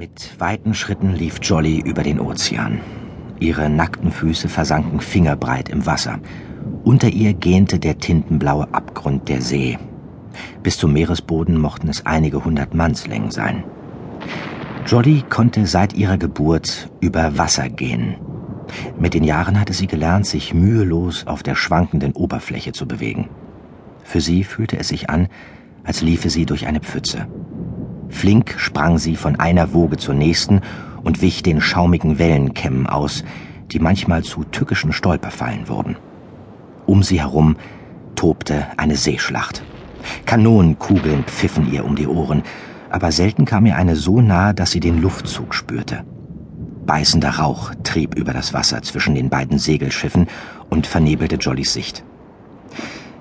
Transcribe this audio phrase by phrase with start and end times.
[0.00, 2.80] Mit weiten Schritten lief Jolly über den Ozean.
[3.40, 6.20] Ihre nackten Füße versanken fingerbreit im Wasser.
[6.84, 9.76] Unter ihr gähnte der tintenblaue Abgrund der See.
[10.62, 13.64] Bis zum Meeresboden mochten es einige hundert Mannslängen sein.
[14.86, 18.18] Jolly konnte seit ihrer Geburt über Wasser gehen.
[19.00, 23.30] Mit den Jahren hatte sie gelernt, sich mühelos auf der schwankenden Oberfläche zu bewegen.
[24.04, 25.26] Für sie fühlte es sich an,
[25.82, 27.26] als liefe sie durch eine Pfütze.
[28.08, 30.62] Flink sprang sie von einer Woge zur nächsten
[31.02, 33.24] und wich den schaumigen Wellenkämmen aus,
[33.70, 35.96] die manchmal zu tückischen Stolperfallen wurden.
[36.86, 37.56] Um sie herum
[38.14, 39.62] tobte eine Seeschlacht.
[40.26, 42.42] Kanonenkugeln pfiffen ihr um die Ohren,
[42.90, 46.04] aber selten kam ihr eine so nahe, dass sie den Luftzug spürte.
[46.86, 50.26] Beißender Rauch trieb über das Wasser zwischen den beiden Segelschiffen
[50.70, 52.02] und vernebelte Jollys Sicht.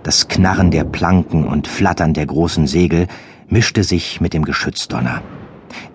[0.04, 3.07] Das Knarren der Planken und Flattern der großen Segel
[3.49, 5.21] mischte sich mit dem Geschützdonner.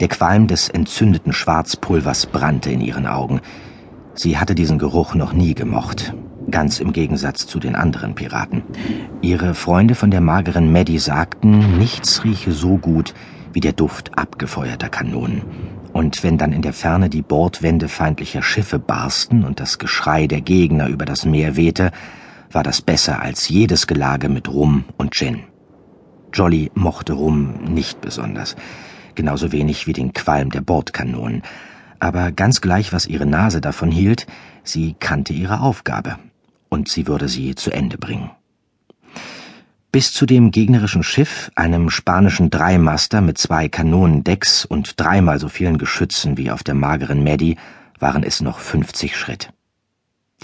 [0.00, 3.40] Der Qualm des entzündeten Schwarzpulvers brannte in ihren Augen.
[4.14, 6.14] Sie hatte diesen Geruch noch nie gemocht,
[6.50, 8.62] ganz im Gegensatz zu den anderen Piraten.
[9.20, 13.14] Ihre Freunde von der mageren Maddie sagten, nichts rieche so gut
[13.52, 15.42] wie der Duft abgefeuerter Kanonen.
[15.92, 20.40] Und wenn dann in der Ferne die Bordwände feindlicher Schiffe barsten und das Geschrei der
[20.40, 21.90] Gegner über das Meer wehte,
[22.50, 25.51] war das besser als jedes Gelage mit Rum und Gin.
[26.32, 28.56] Jolly mochte Rum nicht besonders,
[29.14, 31.42] genauso wenig wie den Qualm der Bordkanonen,
[31.98, 34.26] aber ganz gleich, was ihre Nase davon hielt,
[34.64, 36.18] sie kannte ihre Aufgabe,
[36.68, 38.30] und sie würde sie zu Ende bringen.
[39.92, 45.76] Bis zu dem gegnerischen Schiff, einem spanischen Dreimaster mit zwei Kanonendecks und dreimal so vielen
[45.76, 47.58] Geschützen wie auf der mageren Maddie,
[47.98, 49.52] waren es noch fünfzig Schritt.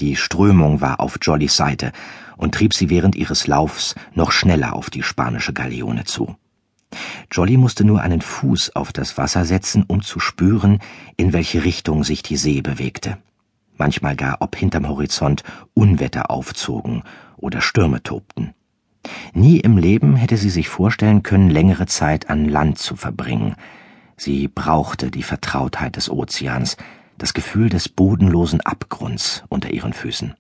[0.00, 1.92] Die Strömung war auf Jollys Seite
[2.38, 6.36] und trieb sie während ihres Laufs noch schneller auf die spanische Galeone zu.
[7.30, 10.78] Jolly musste nur einen Fuß auf das Wasser setzen, um zu spüren,
[11.18, 13.18] in welche Richtung sich die See bewegte.
[13.76, 15.44] Manchmal gar, ob hinterm Horizont
[15.74, 17.02] Unwetter aufzogen
[17.36, 18.54] oder Stürme tobten.
[19.32, 23.54] Nie im Leben hätte sie sich vorstellen können, längere Zeit an Land zu verbringen.
[24.16, 26.76] Sie brauchte die Vertrautheit des Ozeans,
[27.18, 30.34] das Gefühl des bodenlosen Abgrunds unter ihren Füßen.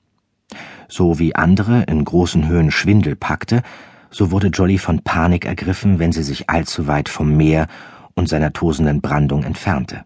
[0.88, 3.62] So wie andere in großen Höhen Schwindel packte,
[4.10, 7.68] so wurde Jolly von Panik ergriffen, wenn sie sich allzu weit vom Meer
[8.14, 10.04] und seiner tosenden Brandung entfernte.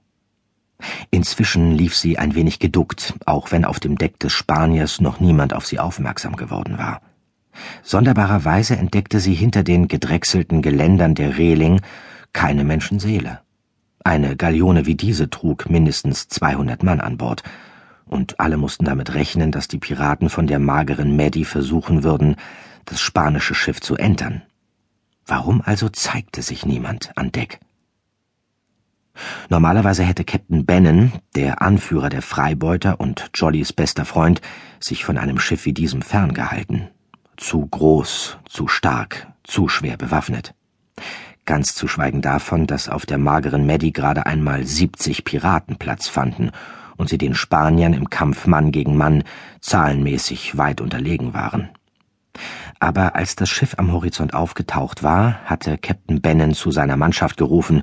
[1.10, 5.54] Inzwischen lief sie ein wenig geduckt, auch wenn auf dem Deck des Spaniers noch niemand
[5.54, 7.00] auf sie aufmerksam geworden war.
[7.82, 11.80] Sonderbarerweise entdeckte sie hinter den gedrechselten Geländern der Reling
[12.32, 13.40] keine Menschenseele.
[14.04, 17.44] Eine Galeone wie diese trug mindestens 200 Mann an Bord,
[18.12, 22.36] und alle mussten damit rechnen, dass die Piraten von der mageren Maddie versuchen würden,
[22.84, 24.42] das spanische Schiff zu entern.
[25.26, 27.58] Warum also zeigte sich niemand an Deck?
[29.48, 34.40] Normalerweise hätte Captain Bannon, der Anführer der Freibeuter und Jollys bester Freund,
[34.80, 36.88] sich von einem Schiff wie diesem ferngehalten.
[37.36, 40.54] Zu groß, zu stark, zu schwer bewaffnet
[41.44, 46.52] ganz zu schweigen davon, dass auf der mageren Maddie gerade einmal 70 Piraten Platz fanden
[46.96, 49.24] und sie den Spaniern im Kampf Mann gegen Mann
[49.60, 51.68] zahlenmäßig weit unterlegen waren.
[52.80, 57.82] Aber als das Schiff am Horizont aufgetaucht war, hatte Captain Bannon zu seiner Mannschaft gerufen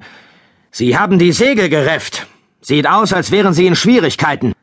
[0.72, 2.28] Sie haben die Segel gerefft.
[2.62, 4.54] Sieht aus, als wären Sie in Schwierigkeiten.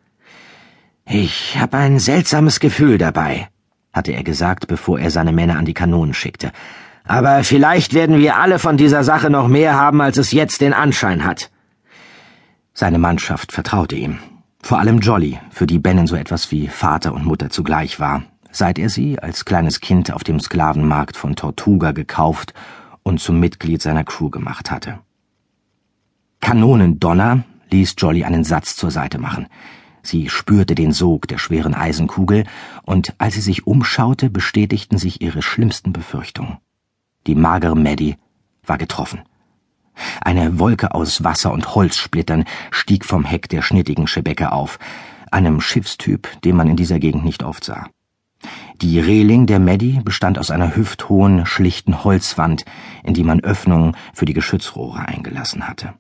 [1.05, 3.49] Ich habe ein seltsames Gefühl dabei,
[3.93, 6.53] hatte er gesagt, bevor er seine Männer an die Kanonen schickte.
[7.05, 10.73] Aber vielleicht werden wir alle von dieser Sache noch mehr haben, als es jetzt den
[10.73, 11.51] Anschein hat.
[12.73, 14.19] Seine Mannschaft vertraute ihm.
[14.63, 18.79] Vor allem Jolly, für die Bennen so etwas wie Vater und Mutter zugleich war, seit
[18.79, 22.55] er sie als kleines Kind auf dem Sklavenmarkt von Tortuga gekauft
[23.03, 24.99] und zum Mitglied seiner Crew gemacht hatte.
[26.41, 29.47] Kanonendonner ließ Jolly einen Satz zur Seite machen.
[30.03, 32.45] Sie spürte den Sog der schweren Eisenkugel,
[32.83, 36.59] und als sie sich umschaute, bestätigten sich ihre schlimmsten Befürchtungen.
[37.27, 38.17] Die magere Maddie
[38.65, 39.23] war getroffen.
[40.21, 44.79] Eine Wolke aus Wasser und Holzsplittern stieg vom Heck der schnittigen Schebecke auf,
[45.31, 47.89] einem Schiffstyp, den man in dieser Gegend nicht oft sah.
[48.83, 52.65] Die Reling der Maddie bestand aus einer hüfthohen, schlichten Holzwand,
[53.03, 55.95] in die man Öffnungen für die Geschützrohre eingelassen hatte.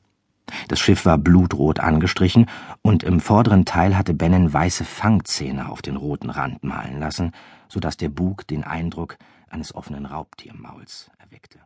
[0.68, 2.46] Das Schiff war blutrot angestrichen,
[2.82, 7.32] und im vorderen Teil hatte Bennen weiße Fangzähne auf den roten Rand malen lassen,
[7.68, 9.16] so dass der Bug den Eindruck
[9.48, 11.60] eines offenen Raubtiermauls erweckte